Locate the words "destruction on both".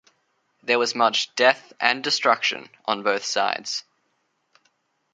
2.03-3.23